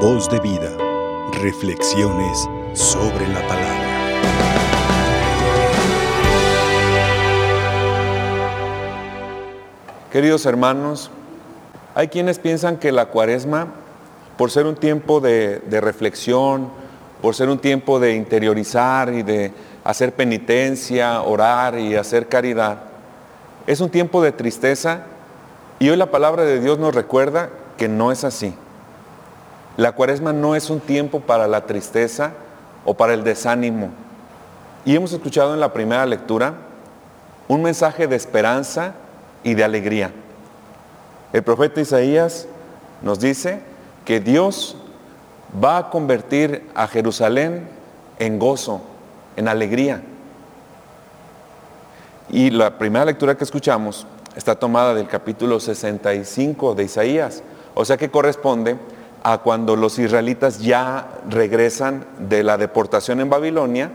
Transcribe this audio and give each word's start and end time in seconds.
Voz 0.00 0.28
de 0.28 0.38
vida. 0.40 0.76
Reflexiones 1.40 2.46
sobre 2.74 3.26
la 3.28 3.40
palabra. 3.48 3.86
Queridos 10.12 10.44
hermanos, 10.44 11.10
hay 11.94 12.08
quienes 12.08 12.38
piensan 12.38 12.76
que 12.76 12.92
la 12.92 13.06
cuaresma, 13.06 13.68
por 14.36 14.50
ser 14.50 14.66
un 14.66 14.76
tiempo 14.76 15.20
de, 15.20 15.60
de 15.60 15.80
reflexión, 15.80 16.68
por 17.22 17.34
ser 17.34 17.48
un 17.48 17.58
tiempo 17.58 17.98
de 17.98 18.14
interiorizar 18.14 19.14
y 19.14 19.22
de 19.22 19.50
hacer 19.82 20.12
penitencia, 20.12 21.22
orar 21.22 21.78
y 21.78 21.96
hacer 21.96 22.28
caridad, 22.28 22.80
es 23.66 23.80
un 23.80 23.88
tiempo 23.88 24.22
de 24.22 24.32
tristeza 24.32 25.06
y 25.78 25.88
hoy 25.88 25.96
la 25.96 26.10
palabra 26.10 26.44
de 26.44 26.60
Dios 26.60 26.78
nos 26.78 26.94
recuerda 26.94 27.48
que 27.78 27.88
no 27.88 28.12
es 28.12 28.24
así. 28.24 28.54
La 29.76 29.92
cuaresma 29.92 30.32
no 30.32 30.56
es 30.56 30.70
un 30.70 30.80
tiempo 30.80 31.20
para 31.20 31.46
la 31.46 31.66
tristeza 31.66 32.32
o 32.84 32.94
para 32.94 33.12
el 33.12 33.24
desánimo. 33.24 33.90
Y 34.84 34.96
hemos 34.96 35.12
escuchado 35.12 35.52
en 35.52 35.60
la 35.60 35.72
primera 35.72 36.06
lectura 36.06 36.54
un 37.48 37.62
mensaje 37.62 38.06
de 38.06 38.16
esperanza 38.16 38.94
y 39.44 39.54
de 39.54 39.64
alegría. 39.64 40.12
El 41.32 41.42
profeta 41.42 41.80
Isaías 41.80 42.46
nos 43.02 43.20
dice 43.20 43.60
que 44.04 44.20
Dios 44.20 44.76
va 45.62 45.78
a 45.78 45.90
convertir 45.90 46.66
a 46.74 46.86
Jerusalén 46.86 47.68
en 48.18 48.38
gozo, 48.38 48.80
en 49.36 49.48
alegría. 49.48 50.02
Y 52.30 52.50
la 52.50 52.78
primera 52.78 53.04
lectura 53.04 53.36
que 53.36 53.44
escuchamos 53.44 54.06
está 54.34 54.54
tomada 54.54 54.94
del 54.94 55.06
capítulo 55.06 55.60
65 55.60 56.74
de 56.74 56.84
Isaías, 56.84 57.42
o 57.74 57.84
sea 57.84 57.96
que 57.96 58.10
corresponde 58.10 58.76
a 59.26 59.38
cuando 59.38 59.74
los 59.74 59.98
israelitas 59.98 60.60
ya 60.60 61.08
regresan 61.28 62.06
de 62.20 62.44
la 62.44 62.56
deportación 62.56 63.20
en 63.20 63.28
Babilonia 63.28 63.90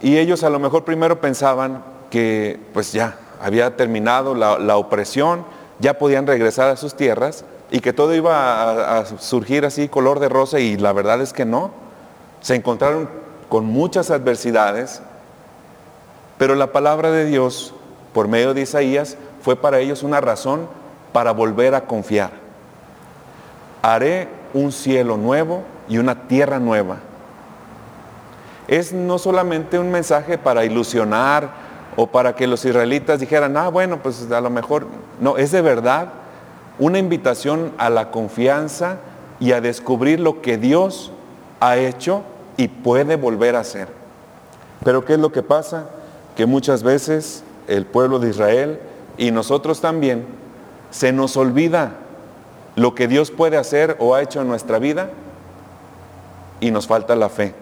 y 0.00 0.18
ellos 0.18 0.44
a 0.44 0.48
lo 0.50 0.60
mejor 0.60 0.84
primero 0.84 1.20
pensaban 1.20 1.82
que 2.08 2.60
pues 2.72 2.92
ya 2.92 3.18
había 3.42 3.76
terminado 3.76 4.36
la, 4.36 4.76
opresión, 4.76 5.44
ya 5.80 5.98
podían 5.98 6.24
regresar 6.28 6.70
a 6.70 6.76
sus 6.76 6.94
tierras 6.94 7.44
y 7.72 7.80
que 7.80 7.92
todo 7.92 8.14
iba 8.14 8.96
a 8.96 9.06
surgir 9.06 9.64
así 9.64 9.88
color 9.88 10.20
de 10.20 10.28
rosa 10.28 10.60
y 10.60 10.76
la 10.76 10.92
verdad 10.92 11.20
es 11.20 11.32
que 11.32 11.44
no. 11.44 11.72
Se 12.42 12.54
encontraron 12.54 13.10
con 13.48 13.64
muchas 13.64 14.12
adversidades, 14.12 15.02
pero 16.38 16.54
la 16.54 16.70
palabra 16.70 17.10
de 17.10 17.24
Dios 17.24 17.74
por 18.14 18.28
medio 18.28 18.54
de 18.54 18.60
Isaías 18.60 19.16
fue 19.42 19.56
para 19.56 19.80
ellos 19.80 20.04
una 20.04 20.20
razón 20.20 20.68
para 21.12 21.32
volver 21.32 21.74
a 21.74 21.86
confiar. 21.86 22.45
Haré 23.86 24.26
un 24.52 24.72
cielo 24.72 25.16
nuevo 25.16 25.62
y 25.88 25.98
una 25.98 26.26
tierra 26.26 26.58
nueva. 26.58 26.96
Es 28.66 28.92
no 28.92 29.16
solamente 29.16 29.78
un 29.78 29.92
mensaje 29.92 30.38
para 30.38 30.64
ilusionar 30.64 31.50
o 31.94 32.08
para 32.08 32.34
que 32.34 32.48
los 32.48 32.64
israelitas 32.64 33.20
dijeran, 33.20 33.56
ah, 33.56 33.68
bueno, 33.68 34.02
pues 34.02 34.28
a 34.28 34.40
lo 34.40 34.50
mejor, 34.50 34.88
no, 35.20 35.36
es 35.36 35.52
de 35.52 35.62
verdad 35.62 36.08
una 36.80 36.98
invitación 36.98 37.70
a 37.78 37.88
la 37.88 38.10
confianza 38.10 38.96
y 39.38 39.52
a 39.52 39.60
descubrir 39.60 40.18
lo 40.18 40.42
que 40.42 40.58
Dios 40.58 41.12
ha 41.60 41.76
hecho 41.76 42.22
y 42.56 42.66
puede 42.66 43.14
volver 43.14 43.54
a 43.54 43.60
hacer. 43.60 43.86
Pero 44.82 45.04
¿qué 45.04 45.12
es 45.12 45.20
lo 45.20 45.30
que 45.30 45.44
pasa? 45.44 45.84
Que 46.34 46.44
muchas 46.44 46.82
veces 46.82 47.44
el 47.68 47.86
pueblo 47.86 48.18
de 48.18 48.30
Israel 48.30 48.80
y 49.16 49.30
nosotros 49.30 49.80
también, 49.80 50.26
se 50.90 51.12
nos 51.12 51.36
olvida 51.36 51.92
lo 52.76 52.94
que 52.94 53.08
Dios 53.08 53.30
puede 53.30 53.56
hacer 53.56 53.96
o 53.98 54.14
ha 54.14 54.22
hecho 54.22 54.40
en 54.40 54.48
nuestra 54.48 54.78
vida 54.78 55.10
y 56.60 56.70
nos 56.70 56.86
falta 56.86 57.16
la 57.16 57.28
fe. 57.28 57.54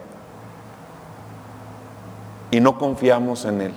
Y 2.51 2.61
no 2.61 2.79
confiamos 2.79 3.44
en 3.44 3.62
Él. 3.62 3.75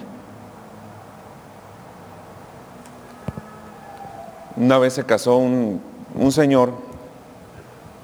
Una 4.56 4.80
vez 4.80 4.94
se 4.94 5.06
casó 5.06 5.38
un, 5.38 5.82
señor 6.32 6.72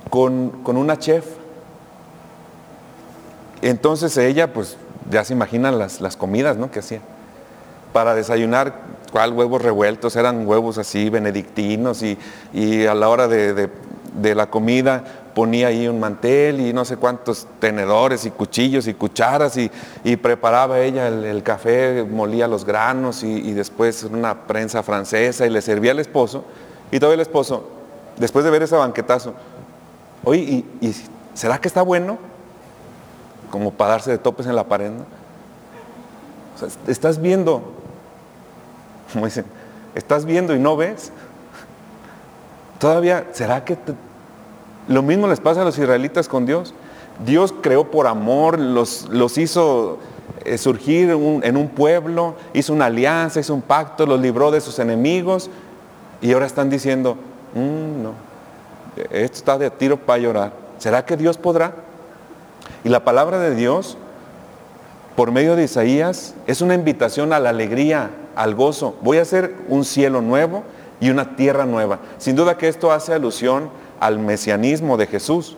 con, 0.09 0.49
con, 0.63 0.77
una 0.77 0.97
chef. 0.97 1.25
Entonces 3.63 4.15
ella, 4.17 4.53
pues 4.53 4.77
ya 5.09 5.23
se 5.23 5.33
imaginan 5.33 5.79
las, 5.79 5.99
las 5.99 6.15
comidas 6.15 6.57
¿no? 6.57 6.69
que 6.69 6.79
hacía 6.79 7.01
para 7.93 8.15
desayunar, 8.15 8.73
¿cuál 9.13 9.31
huevos 9.31 9.61
revueltos? 9.61 10.15
Eran 10.15 10.47
huevos 10.47 10.79
así, 10.79 11.07
benedictinos, 11.11 12.01
y, 12.01 12.87
a 12.87 12.95
la 12.95 13.09
hora 13.09 13.27
de, 13.27 13.69
la 14.35 14.49
comida 14.49 15.03
ponía 15.35 15.67
ahí 15.67 15.87
un 15.87 15.99
mantel 15.99 16.59
y 16.59 16.73
no 16.73 16.83
sé 16.83 16.97
cuántos 16.97 17.47
tenedores 17.59 18.25
y 18.25 18.31
cuchillos 18.31 18.87
y 18.87 18.95
cucharas 18.95 19.55
y, 19.57 19.69
preparaba 20.17 20.79
ella 20.79 21.09
el, 21.09 21.43
café, 21.43 22.03
molía 22.03 22.47
los 22.47 22.65
granos 22.65 23.23
y, 23.23 23.53
después 23.53 24.03
una 24.03 24.47
prensa 24.47 24.81
francesa 24.81 25.45
y 25.45 25.51
le 25.51 25.61
servía 25.61 25.91
al 25.91 25.99
esposo. 25.99 26.43
Y 26.91 26.99
todo 26.99 27.13
el 27.13 27.19
esposo, 27.19 27.69
después 28.17 28.43
de 28.43 28.49
ver 28.49 28.63
ese 28.63 28.75
banquetazo, 28.75 29.35
oye, 30.23 30.65
¿y, 30.81 30.95
será 31.35 31.59
que 31.59 31.67
está 31.67 31.83
bueno? 31.83 32.17
Como 33.51 33.73
para 33.73 33.91
darse 33.91 34.09
de 34.09 34.17
topes 34.17 34.47
en 34.47 34.55
la 34.55 34.63
pared. 34.63 34.91
estás 36.87 37.21
viendo 37.21 37.82
como 39.13 39.25
dicen, 39.25 39.45
¿estás 39.95 40.25
viendo 40.25 40.55
y 40.55 40.59
no 40.59 40.75
ves? 40.75 41.11
Todavía, 42.79 43.27
¿será 43.31 43.63
que 43.63 43.77
lo 44.87 45.01
mismo 45.01 45.27
les 45.27 45.39
pasa 45.39 45.61
a 45.61 45.65
los 45.65 45.77
israelitas 45.77 46.27
con 46.27 46.45
Dios? 46.45 46.73
Dios 47.25 47.53
creó 47.61 47.89
por 47.89 48.07
amor, 48.07 48.59
los, 48.59 49.07
los 49.09 49.37
hizo 49.37 49.99
eh, 50.43 50.57
surgir 50.57 51.11
en 51.11 51.57
un 51.57 51.67
pueblo, 51.69 52.35
hizo 52.53 52.73
una 52.73 52.85
alianza, 52.85 53.39
hizo 53.39 53.53
un 53.53 53.61
pacto, 53.61 54.05
los 54.05 54.19
libró 54.19 54.51
de 54.51 54.59
sus 54.59 54.79
enemigos 54.79 55.49
y 56.21 56.33
ahora 56.33 56.45
están 56.45 56.69
diciendo, 56.69 57.15
mm, 57.53 58.03
no, 58.03 58.13
esto 59.11 59.37
está 59.37 59.57
de 59.57 59.69
tiro 59.69 59.97
para 59.97 60.19
llorar. 60.19 60.53
¿Será 60.79 61.05
que 61.05 61.15
Dios 61.15 61.37
podrá? 61.37 61.75
Y 62.83 62.89
la 62.89 63.03
palabra 63.05 63.39
de 63.39 63.55
Dios, 63.55 63.97
por 65.15 65.31
medio 65.31 65.55
de 65.55 65.63
Isaías, 65.63 66.33
es 66.47 66.61
una 66.61 66.73
invitación 66.73 67.31
a 67.31 67.39
la 67.39 67.49
alegría, 67.49 68.09
al 68.35 68.55
gozo. 68.55 68.95
Voy 69.01 69.17
a 69.17 69.23
hacer 69.23 69.55
un 69.67 69.85
cielo 69.85 70.21
nuevo 70.21 70.63
y 70.99 71.09
una 71.09 71.35
tierra 71.35 71.65
nueva. 71.65 71.99
Sin 72.17 72.35
duda 72.35 72.57
que 72.57 72.67
esto 72.67 72.91
hace 72.91 73.13
alusión 73.13 73.69
al 73.99 74.19
mesianismo 74.19 74.97
de 74.97 75.07
Jesús. 75.07 75.57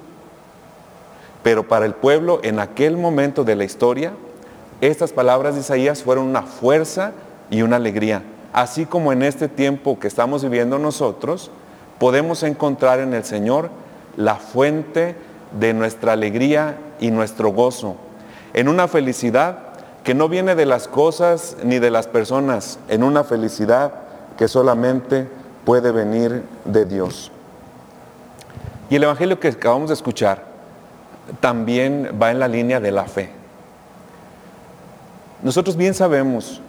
Pero 1.44 1.68
para 1.68 1.86
el 1.86 1.94
pueblo 1.94 2.40
en 2.44 2.60
aquel 2.60 2.98
momento 2.98 3.44
de 3.44 3.56
la 3.56 3.64
historia, 3.64 4.14
estas 4.82 5.14
palabras 5.14 5.56
de 5.56 5.62
Isaías 5.62 6.04
fueron 6.04 6.26
una 6.26 6.42
fuerza 6.42 7.12
y 7.50 7.62
una 7.62 7.76
alegría. 7.76 8.24
Así 8.54 8.86
como 8.86 9.12
en 9.14 9.22
este 9.22 9.48
tiempo 9.48 10.00
que 10.00 10.08
estamos 10.08 10.44
viviendo 10.44 10.80
nosotros, 10.80 11.52
podemos 12.00 12.44
encontrar 12.44 13.00
en 13.00 13.14
el 13.14 13.24
Señor 13.24 13.70
la 14.18 14.36
fuente 14.36 15.16
de 15.60 15.74
nuestra 15.74 16.14
alegría 16.14 16.78
y 17.00 17.12
nuestro 17.12 17.50
gozo, 17.50 17.96
en 18.54 18.68
una 18.68 18.88
felicidad 18.88 19.75
que 20.06 20.14
no 20.14 20.30
viene 20.30 20.54
de 20.54 20.68
las 20.68 20.88
cosas 20.88 21.58
ni 21.64 21.80
de 21.80 21.90
las 21.90 22.06
personas, 22.06 22.78
en 22.90 23.04
una 23.04 23.24
felicidad 23.24 23.92
que 24.38 24.48
solamente 24.48 25.28
puede 25.66 25.92
venir 25.92 26.44
de 26.64 26.86
Dios. 26.86 27.32
Y 28.92 28.98
el 28.98 29.04
Evangelio 29.04 29.40
que 29.40 29.48
acabamos 29.48 29.90
de 29.90 29.96
escuchar 29.96 30.44
también 31.40 32.20
va 32.22 32.30
en 32.30 32.40
la 32.40 32.48
línea 32.48 32.80
de 32.80 32.92
la 32.92 33.06
fe. 33.06 33.32
Nosotros 35.42 35.76
bien 35.76 35.96
sabemos 35.96 36.62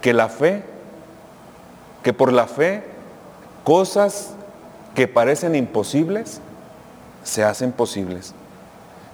que 0.00 0.12
la 0.12 0.28
fe, 0.28 0.64
que 2.02 2.12
por 2.12 2.32
la 2.32 2.48
fe 2.48 2.82
cosas 3.62 4.34
que 4.96 5.06
parecen 5.06 5.54
imposibles 5.54 6.40
se 7.22 7.44
hacen 7.44 7.70
posibles. 7.70 8.34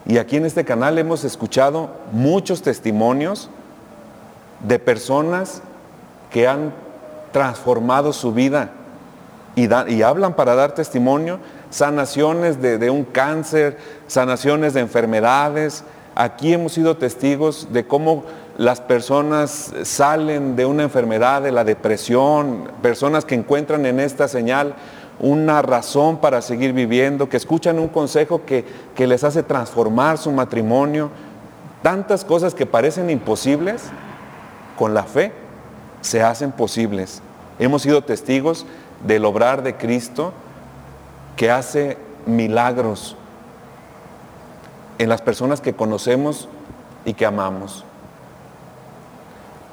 Y 0.08 0.16
aquí 0.16 0.38
en 0.38 0.46
este 0.46 0.64
canal 0.64 0.98
hemos 0.98 1.22
escuchado 1.24 1.90
muchos 2.12 2.62
testimonios 2.62 3.50
de 4.66 4.78
personas 4.78 5.60
que 6.30 6.48
han 6.48 6.72
transformado 7.30 8.14
su 8.14 8.32
vida 8.32 8.70
y, 9.54 10.02
hablan 10.02 10.34
para 10.34 10.54
dar 10.54 10.72
testimonio, 10.72 11.40
sanaciones 11.68 12.62
de, 12.62 12.88
un 12.88 13.04
cáncer, 13.04 13.76
sanaciones 14.06 14.72
de 14.72 14.80
enfermedades. 14.80 15.84
Aquí 16.14 16.54
hemos 16.54 16.72
sido 16.72 16.96
testigos 16.96 17.68
de 17.70 17.86
cómo 17.86 18.24
las 18.56 18.80
personas 18.80 19.74
salen 19.82 20.56
de 20.56 20.64
una 20.64 20.84
enfermedad, 20.84 21.42
de 21.42 21.52
la 21.52 21.64
depresión, 21.64 22.70
personas 22.80 23.26
que 23.26 23.34
encuentran 23.34 23.84
en 23.84 24.00
esta 24.00 24.26
señal 24.26 24.74
una 25.20 25.62
razón 25.62 26.18
para 26.18 26.42
seguir 26.42 26.72
viviendo, 26.72 27.28
que 27.28 27.36
escuchan 27.36 27.78
un 27.78 27.88
consejo 27.88 28.42
que, 28.44 28.64
les 28.96 29.24
hace 29.24 29.42
transformar 29.42 30.18
su 30.18 30.30
matrimonio. 30.30 31.10
Tantas 31.82 32.24
cosas 32.24 32.54
que 32.54 32.66
parecen 32.66 33.10
imposibles, 33.10 33.84
con 34.76 34.94
la 34.94 35.04
fe 35.04 35.32
se 36.00 36.22
hacen 36.22 36.52
posibles. 36.52 37.20
Hemos 37.58 37.82
sido 37.82 38.02
testigos 38.02 38.66
del 39.04 39.24
obrar 39.24 39.62
de 39.62 39.76
Cristo 39.76 40.32
que 41.36 41.50
hace 41.50 41.96
milagros 42.26 43.16
en 44.98 45.08
las 45.08 45.22
personas 45.22 45.60
que 45.60 45.74
conocemos 45.74 46.48
y 47.04 47.14
que 47.14 47.26
amamos. 47.26 47.84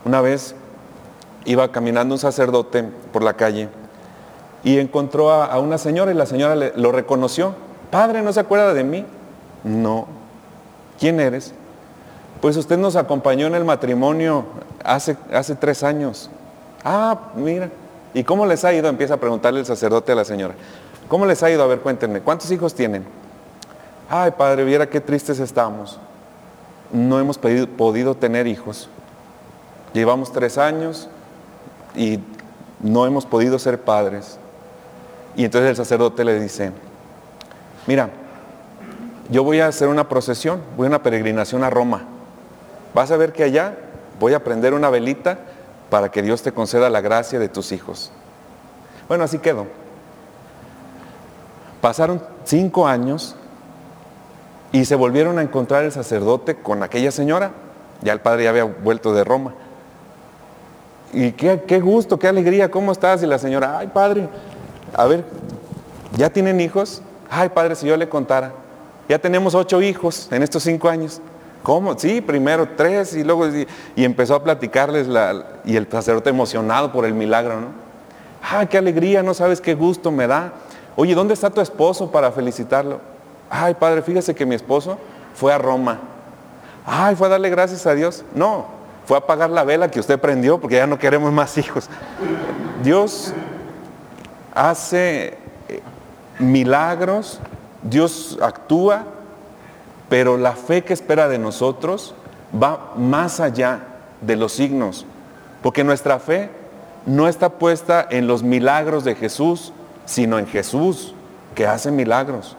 Una 0.06 0.22
vez 0.22 0.56
iba 1.46 1.72
caminando 1.72 2.16
un 2.16 2.20
sacerdote 2.20 2.84
por 3.12 3.24
la 3.24 3.34
calle 3.34 3.70
y 4.66 4.80
encontró 4.80 5.32
a, 5.32 5.60
una 5.60 5.78
señora 5.78 6.12
y 6.12 6.16
la 6.16 6.26
señora 6.26 6.56
le, 6.56 6.74
lo 6.76 6.92
reconoció. 6.92 7.54
Padre, 7.92 8.24
¿no 8.24 8.34
se 8.34 8.40
acuerda 8.40 8.74
de 8.74 8.84
mí? 8.84 9.06
No. 9.64 10.08
¿Quién 11.00 11.20
eres? 11.20 11.54
Pues 12.42 12.58
usted 12.58 12.76
nos 12.76 12.96
acompañó 12.96 13.46
en 13.46 13.54
el 13.54 13.64
matrimonio 13.64 14.46
hace, 14.84 15.18
hace 15.32 15.54
tres 15.54 15.84
años. 15.84 16.32
Ah, 16.84 17.16
mira. 17.36 17.70
¿Y 18.16 18.24
cómo 18.24 18.48
les 18.48 18.66
ha 18.66 18.74
ido? 18.74 18.90
Empieza 18.90 19.14
a 19.14 19.18
preguntarle 19.18 19.60
el 19.60 19.68
sacerdote 19.68 20.14
a 20.14 20.16
la 20.16 20.26
señora. 20.26 20.56
¿Cómo 21.08 21.28
les 21.28 21.44
ha 21.44 21.52
ido? 21.52 21.62
A 21.62 21.68
ver, 21.68 21.82
cuéntenme. 21.82 22.22
¿Cuántos 22.22 22.50
hijos 22.50 22.74
tienen? 22.74 23.06
Ay, 24.10 24.32
padre, 24.32 24.64
viera 24.64 24.90
qué 24.90 25.00
tristes 25.00 25.40
estamos. 25.40 26.00
No 26.92 27.20
hemos 27.20 27.38
podido 27.38 28.16
tener 28.16 28.48
hijos. 28.48 28.90
Llevamos 29.94 30.32
tres 30.32 30.58
años 30.58 31.08
y 31.96 32.20
no 32.80 33.06
hemos 33.06 33.28
podido 33.28 33.60
ser 33.60 33.80
padres. 33.80 34.40
Y 35.36 35.46
entonces 35.46 35.72
el 35.72 35.76
sacerdote 35.76 36.24
le 36.24 36.40
dice, 36.40 36.72
mira, 37.88 38.10
yo 39.30 39.44
voy 39.44 39.60
a 39.60 39.68
hacer 39.68 39.88
una 39.88 40.08
procesión, 40.08 40.62
voy 40.78 40.86
a 40.86 40.90
una 40.90 41.04
peregrinación 41.04 41.64
a 41.64 41.70
Roma. 41.70 42.04
Vas 42.94 43.12
a 43.12 43.18
ver 43.18 43.34
que 43.34 43.44
allá 43.44 43.76
voy 44.20 44.34
a 44.34 44.44
prender 44.44 44.74
una 44.74 44.90
velita 44.90 45.40
para 45.90 46.10
que 46.10 46.22
Dios 46.22 46.42
te 46.42 46.52
conceda 46.52 46.90
la 46.90 47.02
gracia 47.02 47.40
de 47.40 47.50
tus 47.50 47.72
hijos. 47.72 48.12
Bueno, 49.08 49.24
así 49.24 49.40
quedó. 49.40 49.68
Pasaron 51.82 52.22
cinco 52.44 52.88
años 52.88 53.36
y 54.72 54.86
se 54.86 54.96
volvieron 54.96 55.38
a 55.38 55.42
encontrar 55.42 55.84
el 55.84 55.92
sacerdote 55.92 56.56
con 56.56 56.82
aquella 56.84 57.12
señora. 57.12 57.52
Ya 58.02 58.14
el 58.14 58.22
padre 58.22 58.46
ya 58.46 58.50
había 58.50 58.64
vuelto 58.64 59.14
de 59.14 59.24
Roma. 59.24 59.54
Y 61.14 61.32
qué, 61.32 61.64
qué 61.68 61.80
gusto, 61.80 62.20
qué 62.20 62.28
alegría, 62.28 62.70
¿cómo 62.72 62.92
estás? 62.92 63.24
Y 63.24 63.26
la 63.26 63.38
señora, 63.38 63.78
ay 63.78 63.88
padre, 63.88 64.28
a 64.94 65.06
ver, 65.06 65.26
¿ya 66.18 66.30
tienen 66.30 66.60
hijos? 66.60 67.02
Ay 67.30 67.50
padre, 67.50 67.76
si 67.76 67.88
yo 67.88 67.98
le 67.98 68.08
contara. 68.08 68.54
Ya 69.08 69.20
tenemos 69.20 69.54
ocho 69.54 69.82
hijos 69.82 70.28
en 70.32 70.44
estos 70.44 70.64
cinco 70.64 70.90
años. 70.90 71.22
¿Cómo? 71.64 71.98
Sí, 71.98 72.22
primero 72.22 72.68
tres 72.76 73.16
y 73.16 73.24
luego 73.24 73.48
y, 73.48 73.68
empezó 73.96 74.36
a 74.36 74.44
platicarles 74.44 75.08
la, 75.08 75.46
y 75.66 75.76
el 75.76 75.88
sacerdote 75.90 76.30
emocionado 76.30 76.92
por 76.92 77.06
el 77.06 77.14
milagro, 77.14 77.60
¿no? 77.60 77.68
Ay, 78.42 78.68
qué 78.68 78.78
alegría, 78.78 79.24
no 79.24 79.34
sabes 79.34 79.60
qué 79.60 79.74
gusto 79.74 80.12
me 80.12 80.28
da. 80.28 80.54
Oye, 80.96 81.16
¿dónde 81.16 81.34
está 81.34 81.50
tu 81.50 81.62
esposo 81.62 82.12
para 82.12 82.32
felicitarlo? 82.32 83.02
Ay, 83.50 83.74
padre, 83.74 84.04
fíjese 84.04 84.36
que 84.36 84.46
mi 84.46 84.54
esposo 84.54 84.98
fue 85.34 85.52
a 85.52 85.58
Roma. 85.58 86.00
Ay, 86.86 87.16
fue 87.16 87.28
a 87.28 87.32
darle 87.32 87.50
gracias 87.50 87.88
a 87.88 87.96
Dios. 87.96 88.24
No, 88.36 88.68
fue 89.06 89.18
a 89.18 89.22
apagar 89.22 89.50
la 89.50 89.64
vela 89.64 89.90
que 89.90 90.00
usted 90.00 90.20
prendió 90.20 90.60
porque 90.60 90.76
ya 90.76 90.86
no 90.86 91.00
queremos 91.00 91.34
más 91.34 91.58
hijos. 91.58 91.90
Dios 92.84 93.34
hace 94.56 95.38
eh, 95.68 95.82
milagros, 96.40 97.40
Dios 97.84 98.40
actúa, 98.42 99.04
pero 100.10 100.38
la 100.38 100.54
fe 100.54 100.84
que 100.84 100.94
espera 100.94 101.28
de 101.28 101.38
nosotros 101.38 102.16
va 102.52 102.94
más 102.96 103.40
allá 103.40 103.82
de 104.22 104.36
los 104.36 104.54
signos, 104.54 105.06
porque 105.62 105.84
nuestra 105.84 106.20
fe 106.20 106.50
no 107.06 107.28
está 107.28 107.50
puesta 107.50 108.08
en 108.10 108.28
los 108.28 108.42
milagros 108.42 109.04
de 109.04 109.16
Jesús, 109.16 109.74
sino 110.06 110.40
en 110.40 110.48
Jesús, 110.48 111.14
que 111.54 111.68
hace 111.68 111.92
milagros. 111.92 112.58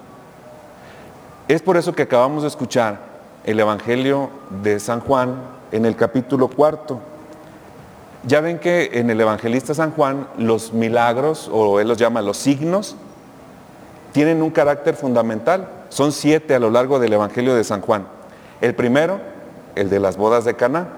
Es 1.48 1.62
por 1.62 1.76
eso 1.76 1.93
que 1.93 2.02
acabamos 2.02 2.43
de 2.43 2.48
escuchar 2.48 2.98
el 3.44 3.60
Evangelio 3.60 4.31
de 4.62 4.81
San 4.81 5.00
Juan 5.00 5.37
en 5.72 5.87
el 5.87 5.96
capítulo 5.96 6.48
cuarto. 6.48 7.00
Ya 8.26 8.40
ven 8.40 8.58
que 8.58 8.90
en 8.94 9.08
el 9.08 9.20
evangelista 9.20 9.73
San 9.73 9.93
Juan 9.93 10.26
los 10.37 10.73
milagros, 10.73 11.49
o 11.52 11.78
él 11.78 11.87
los 11.87 11.96
llama 11.96 12.23
los 12.23 12.37
signos, 12.37 12.96
tienen 14.12 14.43
un 14.43 14.50
carácter 14.50 14.96
fundamental. 14.96 15.69
Son 15.90 16.11
siete 16.11 16.55
a 16.55 16.58
lo 16.58 16.70
largo 16.70 16.99
del 16.99 17.12
Evangelio 17.12 17.55
de 17.55 17.62
San 17.62 17.82
Juan. 17.82 18.06
El 18.61 18.75
primero, 18.75 19.20
el 19.76 19.90
de 19.90 20.00
las 20.00 20.17
bodas 20.17 20.44
de 20.44 20.55
Caná. 20.55 20.88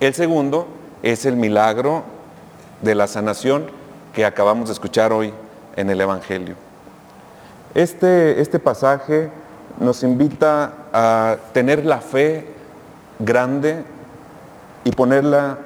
El 0.00 0.12
segundo 0.14 0.66
es 1.04 1.24
el 1.24 1.36
milagro 1.36 2.02
de 2.82 2.96
la 2.96 3.06
sanación 3.06 3.66
que 4.12 4.24
acabamos 4.24 4.68
de 4.68 4.72
escuchar 4.72 5.12
hoy 5.12 5.32
en 5.76 5.88
el 5.88 6.00
Evangelio. 6.00 6.56
Este, 7.74 8.40
este 8.40 8.58
pasaje 8.58 9.30
nos 9.78 10.02
invita 10.02 10.72
a 10.92 11.36
tener 11.52 11.84
la 11.84 12.00
fe 12.00 12.48
grande 13.20 13.84
y 14.82 14.90
ponerla 14.90 15.58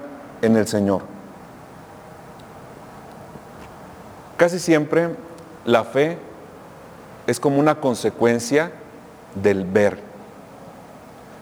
en 0.42 0.56
el 0.56 0.66
Señor. 0.66 1.02
Casi 4.36 4.58
siempre 4.58 5.10
la 5.64 5.84
fe 5.84 6.16
es 7.26 7.40
como 7.40 7.58
una 7.58 7.76
consecuencia 7.80 8.70
del 9.34 9.64
ver. 9.64 9.98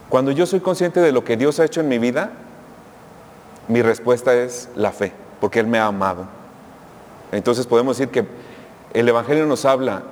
Cuando 0.08 0.30
yo 0.30 0.46
soy 0.46 0.60
consciente 0.60 1.00
de 1.00 1.12
lo 1.12 1.24
que 1.24 1.36
Dios 1.36 1.60
ha 1.60 1.64
hecho 1.64 1.80
en 1.80 1.88
mi 1.88 1.98
vida, 1.98 2.30
mi 3.68 3.82
respuesta 3.82 4.34
es 4.34 4.68
la 4.76 4.92
fe, 4.92 5.12
porque 5.40 5.60
Él 5.60 5.66
me 5.66 5.78
ha 5.78 5.86
amado. 5.86 6.26
Entonces 7.32 7.66
podemos 7.66 7.98
decir 7.98 8.12
que 8.12 8.26
el 8.94 9.08
Evangelio 9.08 9.46
nos 9.46 9.64
habla 9.64 10.02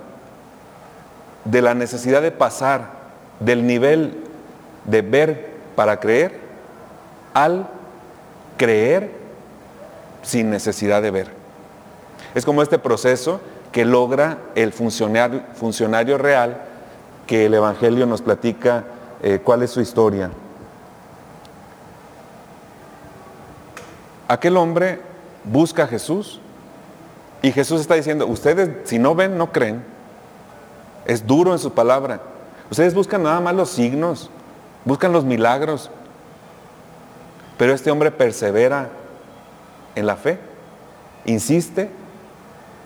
de 1.44 1.62
la 1.62 1.75
necesidad 1.75 2.22
de 2.22 2.32
pasar 2.32 2.90
del 3.40 3.66
nivel 3.66 4.25
de 4.84 5.02
ver 5.02 5.54
para 5.76 6.00
creer 6.00 6.38
al 7.32 7.69
creer 8.56 9.10
sin 10.22 10.50
necesidad 10.50 11.02
de 11.02 11.10
ver. 11.10 11.30
Es 12.34 12.44
como 12.44 12.62
este 12.62 12.78
proceso 12.78 13.40
que 13.72 13.84
logra 13.84 14.38
el 14.54 14.72
funcionario, 14.72 15.42
funcionario 15.54 16.18
real 16.18 16.62
que 17.26 17.46
el 17.46 17.54
Evangelio 17.54 18.06
nos 18.06 18.22
platica 18.22 18.84
eh, 19.22 19.40
cuál 19.42 19.62
es 19.62 19.70
su 19.70 19.80
historia. 19.80 20.30
Aquel 24.28 24.56
hombre 24.56 25.00
busca 25.44 25.84
a 25.84 25.86
Jesús 25.86 26.40
y 27.42 27.52
Jesús 27.52 27.80
está 27.80 27.94
diciendo, 27.94 28.26
ustedes 28.26 28.70
si 28.84 28.98
no 28.98 29.14
ven, 29.14 29.36
no 29.36 29.52
creen. 29.52 29.84
Es 31.04 31.26
duro 31.26 31.52
en 31.52 31.58
su 31.58 31.72
palabra. 31.72 32.20
Ustedes 32.70 32.94
buscan 32.94 33.22
nada 33.22 33.40
más 33.40 33.55
los 33.55 33.70
signos, 33.70 34.31
buscan 34.84 35.12
los 35.12 35.24
milagros, 35.24 35.90
pero 37.56 37.73
este 37.73 37.91
hombre 37.91 38.11
persevera 38.11 38.89
en 39.94 40.06
la 40.06 40.17
fe, 40.17 40.39
insiste 41.25 41.91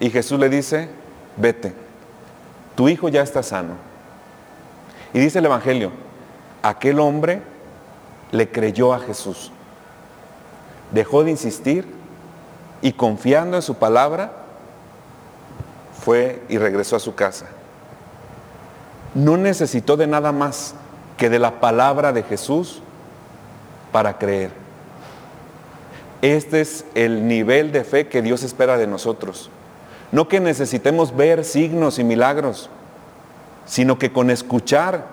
y 0.01 0.11
Jesús 0.11 0.39
le 0.39 0.49
dice, 0.49 0.89
vete, 1.37 1.73
tu 2.75 2.89
hijo 2.89 3.09
ya 3.09 3.23
está 3.23 3.43
sano. 3.43 3.75
Y 5.13 5.19
dice 5.19 5.39
el 5.39 5.47
Evangelio, 5.47 5.91
aquel 6.63 7.01
hombre 7.01 7.43
le 8.31 8.51
creyó 8.51 8.93
a 8.93 9.01
Jesús, 9.01 9.51
dejó 10.93 11.25
de 11.25 11.31
insistir 11.31 11.87
y 12.83 12.93
confiando 12.93 13.57
en 13.57 13.63
su 13.63 13.75
palabra, 13.75 14.33
fue 16.05 16.43
y 16.49 16.59
regresó 16.59 16.97
a 16.97 17.01
su 17.01 17.15
casa. 17.15 17.47
No 19.15 19.37
necesitó 19.37 19.97
de 19.97 20.07
nada 20.07 20.31
más 20.31 20.75
que 21.17 21.31
de 21.31 21.39
la 21.39 21.59
palabra 21.59 22.13
de 22.13 22.23
Jesús 22.23 22.83
para 23.93 24.19
creer. 24.19 24.51
Este 26.23 26.61
es 26.61 26.85
el 26.95 27.29
nivel 27.29 27.71
de 27.73 27.85
fe 27.85 28.09
que 28.09 28.23
Dios 28.23 28.43
espera 28.43 28.77
de 28.77 28.87
nosotros. 28.87 29.51
No 30.11 30.29
que 30.29 30.41
necesitemos 30.41 31.15
ver 31.15 31.45
signos 31.45 31.99
y 31.99 32.05
milagros, 32.05 32.71
sino 33.67 33.99
que 33.99 34.13
con 34.13 34.31
escuchar 34.31 35.07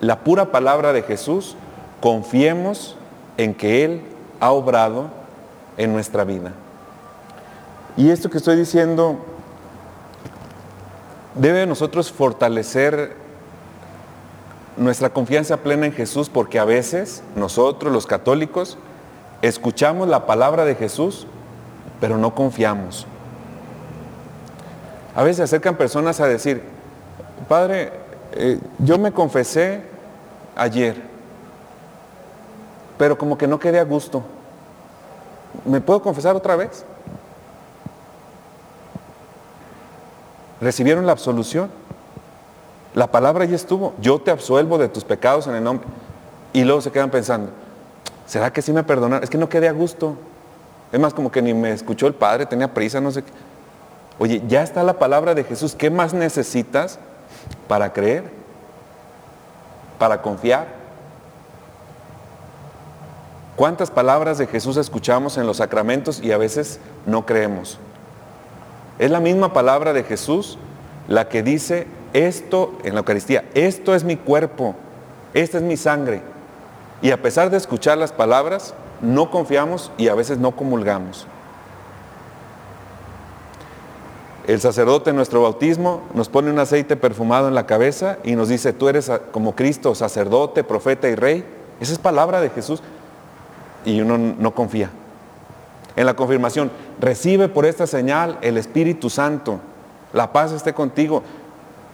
la 0.00 0.20
pura 0.20 0.52
palabra 0.52 0.92
de 0.92 1.02
Jesús, 1.02 1.56
confiemos 2.00 2.96
en 3.36 3.54
que 3.54 3.84
Él 3.84 4.02
ha 4.40 4.50
obrado 4.50 5.08
en 5.76 5.92
nuestra 5.92 6.24
vida. 6.24 6.52
Y 7.96 8.10
esto 8.10 8.30
que 8.30 8.38
estoy 8.38 8.56
diciendo 8.56 9.18
debe 11.34 11.66
nosotros 11.66 12.12
fortalecer 12.12 13.16
nuestra 14.78 15.10
confianza 15.10 15.58
plena 15.58 15.86
en 15.86 15.92
Jesús 15.92 16.28
porque 16.28 16.58
a 16.58 16.64
veces 16.64 17.22
nosotros 17.36 17.92
los 17.92 18.06
católicos 18.06 18.78
escuchamos 19.42 20.08
la 20.08 20.26
palabra 20.26 20.64
de 20.64 20.74
Jesús, 20.74 21.26
pero 22.00 22.18
no 22.18 22.34
confiamos. 22.34 23.06
A 25.14 25.22
veces 25.22 25.36
se 25.36 25.42
acercan 25.42 25.76
personas 25.76 26.20
a 26.20 26.26
decir, 26.26 26.62
Padre, 27.48 27.92
eh, 28.32 28.60
yo 28.78 28.98
me 28.98 29.12
confesé 29.12 29.82
ayer, 30.54 30.96
pero 32.96 33.18
como 33.18 33.36
que 33.36 33.46
no 33.46 33.58
quedé 33.58 33.80
a 33.80 33.84
gusto. 33.84 34.22
¿Me 35.64 35.80
puedo 35.80 36.02
confesar 36.02 36.36
otra 36.36 36.56
vez? 36.56 36.84
recibieron 40.60 41.06
la 41.06 41.12
absolución. 41.12 41.70
La 42.98 43.06
palabra 43.06 43.44
ya 43.44 43.54
estuvo. 43.54 43.94
Yo 44.00 44.18
te 44.18 44.32
absuelvo 44.32 44.76
de 44.76 44.88
tus 44.88 45.04
pecados 45.04 45.46
en 45.46 45.54
el 45.54 45.62
nombre. 45.62 45.86
Y 46.52 46.64
luego 46.64 46.80
se 46.80 46.90
quedan 46.90 47.10
pensando, 47.10 47.52
¿será 48.26 48.52
que 48.52 48.60
sí 48.60 48.72
me 48.72 48.82
perdonaron? 48.82 49.22
Es 49.22 49.30
que 49.30 49.38
no 49.38 49.48
quedé 49.48 49.68
a 49.68 49.72
gusto. 49.72 50.16
Es 50.90 50.98
más 50.98 51.14
como 51.14 51.30
que 51.30 51.40
ni 51.40 51.54
me 51.54 51.70
escuchó 51.70 52.08
el 52.08 52.14
Padre, 52.14 52.44
tenía 52.44 52.74
prisa, 52.74 53.00
no 53.00 53.12
sé 53.12 53.22
qué. 53.22 53.30
Oye, 54.18 54.42
ya 54.48 54.64
está 54.64 54.82
la 54.82 54.98
palabra 54.98 55.36
de 55.36 55.44
Jesús. 55.44 55.76
¿Qué 55.76 55.90
más 55.90 56.12
necesitas 56.12 56.98
para 57.68 57.92
creer? 57.92 58.24
Para 60.00 60.20
confiar. 60.20 60.66
¿Cuántas 63.54 63.92
palabras 63.92 64.38
de 64.38 64.48
Jesús 64.48 64.76
escuchamos 64.76 65.38
en 65.38 65.46
los 65.46 65.58
sacramentos 65.58 66.20
y 66.20 66.32
a 66.32 66.36
veces 66.36 66.80
no 67.06 67.24
creemos? 67.24 67.78
Es 68.98 69.12
la 69.12 69.20
misma 69.20 69.52
palabra 69.52 69.92
de 69.92 70.02
Jesús 70.02 70.58
la 71.06 71.28
que 71.28 71.44
dice 71.44 71.86
esto 72.12 72.78
en 72.84 72.94
la 72.94 73.00
Eucaristía, 73.00 73.44
esto 73.54 73.94
es 73.94 74.04
mi 74.04 74.16
cuerpo, 74.16 74.74
esta 75.34 75.58
es 75.58 75.62
mi 75.62 75.76
sangre. 75.76 76.22
Y 77.02 77.10
a 77.10 77.22
pesar 77.22 77.50
de 77.50 77.56
escuchar 77.56 77.98
las 77.98 78.12
palabras, 78.12 78.74
no 79.00 79.30
confiamos 79.30 79.92
y 79.98 80.08
a 80.08 80.14
veces 80.14 80.38
no 80.38 80.56
comulgamos. 80.56 81.26
El 84.48 84.60
sacerdote 84.62 85.10
en 85.10 85.16
nuestro 85.16 85.42
bautismo 85.42 86.00
nos 86.14 86.30
pone 86.30 86.50
un 86.50 86.58
aceite 86.58 86.96
perfumado 86.96 87.48
en 87.48 87.54
la 87.54 87.66
cabeza 87.66 88.16
y 88.24 88.34
nos 88.34 88.48
dice, 88.48 88.72
tú 88.72 88.88
eres 88.88 89.12
como 89.30 89.54
Cristo, 89.54 89.94
sacerdote, 89.94 90.64
profeta 90.64 91.06
y 91.06 91.14
rey. 91.14 91.44
Esa 91.80 91.92
es 91.92 91.98
palabra 91.98 92.40
de 92.40 92.48
Jesús. 92.48 92.82
Y 93.84 94.00
uno 94.00 94.16
no 94.16 94.54
confía. 94.54 94.90
En 95.96 96.06
la 96.06 96.16
confirmación, 96.16 96.70
recibe 96.98 97.48
por 97.48 97.66
esta 97.66 97.86
señal 97.86 98.38
el 98.40 98.56
Espíritu 98.56 99.10
Santo. 99.10 99.60
La 100.14 100.32
paz 100.32 100.52
esté 100.52 100.72
contigo. 100.72 101.22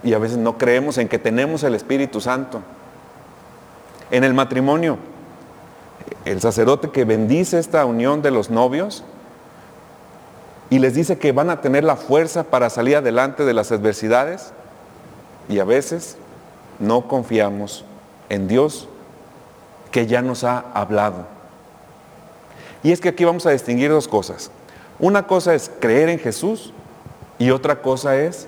Y 0.05 0.13
a 0.13 0.19
veces 0.19 0.37
no 0.37 0.57
creemos 0.57 0.97
en 0.97 1.09
que 1.09 1.19
tenemos 1.19 1.63
el 1.63 1.75
Espíritu 1.75 2.21
Santo. 2.21 2.61
En 4.11 4.23
el 4.23 4.33
matrimonio, 4.33 4.97
el 6.23 6.39
sacerdote 6.39 6.91
que 6.91 7.05
bendice 7.05 7.59
esta 7.59 7.83
unión 7.85 8.21
de 8.21 8.31
los 8.31 8.49
novios 8.51 9.03
y 10.69 10.77
les 10.77 10.93
dice 10.93 11.17
que 11.17 11.31
van 11.31 11.49
a 11.49 11.59
tener 11.59 11.83
la 11.83 11.95
fuerza 11.95 12.43
para 12.43 12.69
salir 12.69 12.95
adelante 12.95 13.45
de 13.45 13.53
las 13.53 13.71
adversidades 13.71 14.53
y 15.49 15.59
a 15.59 15.63
veces 15.63 16.17
no 16.79 17.07
confiamos 17.07 17.83
en 18.29 18.47
Dios 18.47 18.87
que 19.91 20.05
ya 20.05 20.21
nos 20.21 20.43
ha 20.43 20.65
hablado. 20.73 21.25
Y 22.83 22.91
es 22.91 23.01
que 23.01 23.09
aquí 23.09 23.25
vamos 23.25 23.47
a 23.47 23.51
distinguir 23.51 23.89
dos 23.89 24.07
cosas. 24.07 24.51
Una 24.99 25.25
cosa 25.25 25.55
es 25.55 25.71
creer 25.79 26.09
en 26.09 26.19
Jesús 26.19 26.73
y 27.39 27.49
otra 27.49 27.81
cosa 27.81 28.17
es 28.17 28.47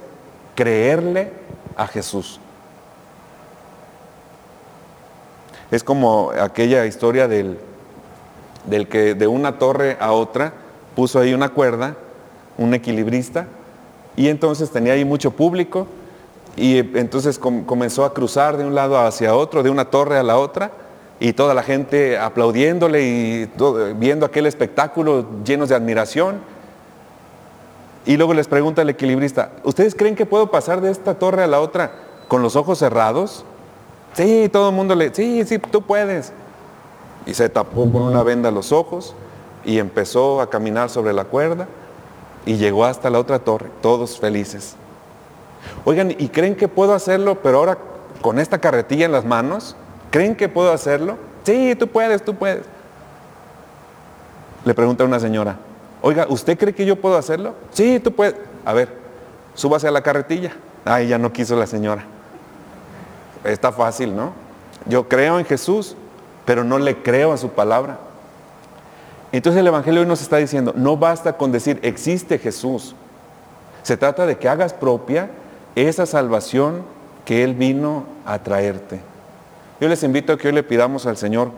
creerle 0.55 1.31
a 1.77 1.87
Jesús. 1.87 2.39
Es 5.71 5.83
como 5.83 6.31
aquella 6.31 6.85
historia 6.85 7.27
del, 7.27 7.57
del 8.65 8.87
que 8.87 9.13
de 9.13 9.27
una 9.27 9.59
torre 9.59 9.97
a 9.99 10.11
otra 10.11 10.53
puso 10.95 11.19
ahí 11.19 11.33
una 11.33 11.49
cuerda 11.49 11.95
un 12.57 12.73
equilibrista, 12.73 13.47
y 14.15 14.29
entonces 14.29 14.71
tenía 14.71 14.93
ahí 14.93 15.05
mucho 15.05 15.31
público, 15.31 15.87
y 16.55 16.79
entonces 16.79 17.37
comenzó 17.37 18.03
a 18.03 18.13
cruzar 18.13 18.57
de 18.57 18.65
un 18.65 18.73
lado 18.73 18.97
hacia 18.97 19.35
otro, 19.35 19.61
de 19.61 19.69
una 19.69 19.85
torre 19.85 20.17
a 20.17 20.23
la 20.23 20.37
otra, 20.37 20.71
y 21.19 21.33
toda 21.33 21.53
la 21.53 21.63
gente 21.63 22.17
aplaudiéndole 22.17 23.03
y 23.03 23.51
viendo 23.95 24.25
aquel 24.25 24.45
espectáculo 24.45 25.25
llenos 25.43 25.69
de 25.69 25.75
admiración. 25.75 26.56
Y 28.07 28.15
luego 28.15 28.33
les 28.33 28.47
pregunta 28.47 28.83
el 28.83 28.89
equilibrista, 28.89 29.51
¿ustedes 29.65 29.93
creen 29.93 30.15
que 30.15 30.25
puedo 30.25 30.49
pasar 30.49 30.79
de 30.79 30.89
esta 30.89 31.19
torre 31.19 31.43
a 31.43 31.47
la 31.47 31.59
otra 31.59 31.91
con 32.29 32.41
los 32.41 32.55
ojos 32.55 32.79
cerrados? 32.79 33.43
Sí, 34.13 34.47
todo 34.49 34.69
el 34.69 34.75
mundo 34.75 34.95
le, 34.95 35.13
sí, 35.13 35.43
sí, 35.45 35.59
tú 35.59 35.81
puedes. 35.81 36.31
Y 37.25 37.33
se 37.33 37.49
tapó 37.49 37.91
con 37.91 38.03
una 38.03 38.23
venda 38.23 38.49
los 38.49 38.71
ojos 38.71 39.13
y 39.65 39.77
empezó 39.79 40.39
a 40.39 40.49
caminar 40.49 40.89
sobre 40.89 41.11
la 41.11 41.25
cuerda 41.25 41.67
y 42.45 42.55
llegó 42.55 42.85
hasta 42.85 43.09
la 43.09 43.19
otra 43.19 43.39
torre, 43.39 43.69
todos 43.81 44.17
felices. 44.17 44.77
Oigan, 45.83 46.11
¿y 46.11 46.29
creen 46.29 46.55
que 46.55 46.69
puedo 46.69 46.93
hacerlo, 46.93 47.39
pero 47.43 47.57
ahora 47.57 47.77
con 48.21 48.39
esta 48.39 48.59
carretilla 48.59 49.05
en 49.05 49.11
las 49.11 49.25
manos? 49.25 49.75
¿Creen 50.11 50.33
que 50.33 50.47
puedo 50.47 50.71
hacerlo? 50.71 51.17
Sí, 51.43 51.75
tú 51.77 51.89
puedes, 51.89 52.23
tú 52.23 52.33
puedes. 52.35 52.63
Le 54.63 54.73
pregunta 54.73 55.03
una 55.03 55.19
señora, 55.19 55.57
oiga, 56.01 56.25
¿usted 56.29 56.57
cree 56.57 56.73
que 56.73 56.85
yo 56.85 56.95
puedo 56.95 57.17
hacerlo? 57.17 57.55
Sí, 57.71 57.99
tú 57.99 58.11
puedes. 58.11 58.35
A 58.65 58.73
ver, 58.73 58.89
súbase 59.53 59.87
a 59.87 59.91
la 59.91 60.01
carretilla. 60.01 60.53
Ay, 60.85 61.07
ya 61.07 61.17
no 61.17 61.33
quiso 61.33 61.55
la 61.55 61.67
señora. 61.67 62.03
Está 63.43 63.71
fácil, 63.71 64.15
¿no? 64.15 64.33
Yo 64.85 65.07
creo 65.07 65.39
en 65.39 65.45
Jesús, 65.45 65.95
pero 66.45 66.63
no 66.63 66.79
le 66.79 67.01
creo 67.01 67.33
a 67.33 67.37
su 67.37 67.49
palabra. 67.49 67.99
Entonces 69.31 69.59
el 69.59 69.67
Evangelio 69.67 70.01
hoy 70.01 70.07
nos 70.07 70.21
está 70.21 70.37
diciendo, 70.37 70.73
no 70.75 70.95
basta 70.95 71.33
con 71.33 71.51
decir 71.51 71.79
existe 71.83 72.39
Jesús. 72.39 72.95
Se 73.83 73.97
trata 73.97 74.25
de 74.25 74.37
que 74.37 74.47
hagas 74.47 74.73
propia 74.73 75.29
esa 75.75 76.05
salvación 76.05 76.83
que 77.25 77.43
Él 77.43 77.53
vino 77.53 78.05
a 78.25 78.39
traerte. 78.39 79.01
Yo 79.79 79.89
les 79.89 80.01
invito 80.03 80.33
a 80.33 80.37
que 80.37 80.47
hoy 80.47 80.53
le 80.53 80.63
pidamos 80.63 81.05
al 81.05 81.17
Señor 81.17 81.51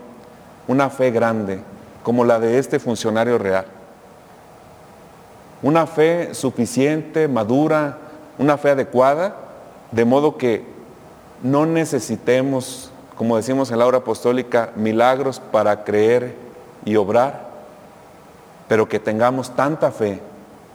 una 0.68 0.90
fe 0.90 1.12
grande, 1.12 1.62
como 2.04 2.26
la 2.26 2.40
de 2.40 2.58
este 2.58 2.80
funcionario 2.80 3.38
real. 3.38 3.66
Una 5.62 5.88
fe 5.88 6.34
suficiente, 6.34 7.28
madura, 7.28 7.98
una 8.38 8.58
fe 8.58 8.72
adecuada, 8.72 9.36
de 9.92 10.06
modo 10.06 10.38
que 10.38 10.64
no 11.44 11.66
necesitemos, 11.66 12.92
como 13.16 13.38
decimos 13.38 13.72
en 13.72 13.80
la 13.80 13.86
obra 13.86 14.00
apostólica, 14.00 14.72
milagros 14.76 15.42
para 15.52 15.84
creer 15.84 16.36
y 16.86 16.96
obrar, 16.96 17.50
pero 18.68 18.88
que 18.88 19.00
tengamos 19.00 19.56
tanta 19.56 19.92
fe 19.92 20.22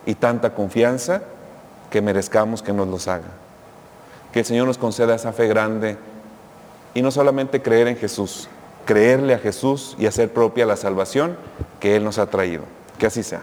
y 0.04 0.14
tanta 0.14 0.54
confianza 0.54 1.22
que 1.90 2.02
merezcamos 2.02 2.62
que 2.62 2.72
nos 2.72 2.88
los 2.88 3.08
haga. 3.08 3.28
Que 4.32 4.40
el 4.40 4.44
Señor 4.44 4.66
nos 4.66 4.78
conceda 4.78 5.14
esa 5.14 5.32
fe 5.32 5.46
grande 5.46 5.96
y 6.92 7.02
no 7.02 7.10
solamente 7.10 7.62
creer 7.62 7.88
en 7.88 7.96
Jesús, 7.96 8.48
creerle 8.84 9.34
a 9.34 9.38
Jesús 9.38 9.96
y 9.98 10.06
hacer 10.06 10.32
propia 10.32 10.66
la 10.66 10.76
salvación 10.76 11.36
que 11.80 11.96
Él 11.96 12.04
nos 12.04 12.18
ha 12.18 12.26
traído. 12.26 12.64
Que 12.98 13.06
así 13.06 13.22
sea. 13.22 13.42